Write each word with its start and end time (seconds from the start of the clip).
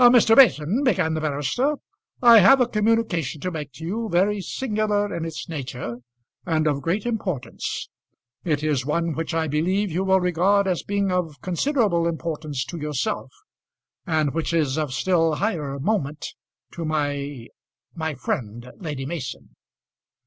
"Mr. 0.01 0.35
Mason," 0.35 0.83
began 0.83 1.13
the 1.13 1.21
barrister, 1.21 1.75
"I 2.23 2.39
have 2.39 2.59
a 2.59 2.65
communication 2.67 3.39
to 3.41 3.51
make 3.51 3.71
to 3.73 3.85
you, 3.85 4.09
very 4.11 4.41
singular 4.41 5.15
in 5.15 5.25
its 5.25 5.47
nature, 5.47 5.97
and 6.43 6.65
of 6.65 6.81
great 6.81 7.05
importance. 7.05 7.87
It 8.43 8.63
is 8.63 8.83
one 8.83 9.13
which 9.13 9.35
I 9.35 9.47
believe 9.47 9.91
you 9.91 10.03
will 10.03 10.19
regard 10.19 10.67
as 10.67 10.81
being 10.81 11.11
of 11.11 11.39
considerable 11.43 12.07
importance 12.07 12.65
to 12.65 12.79
yourself, 12.79 13.29
and 14.07 14.33
which 14.33 14.53
is 14.53 14.75
of 14.75 14.91
still 14.91 15.35
higher 15.35 15.79
moment 15.79 16.29
to 16.71 16.83
my 16.83 17.49
my 17.93 18.15
friend, 18.15 18.71
Lady 18.79 19.05
Mason." 19.05 19.55